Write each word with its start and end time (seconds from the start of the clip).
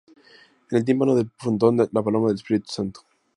En 0.71 0.77
el 0.79 0.83
tímpano 0.83 1.13
del 1.13 1.29
frontón 1.37 1.77
la 1.77 2.01
paloma 2.01 2.29
del 2.29 2.37
Espíritu 2.37 2.71
Santo. 2.71 3.01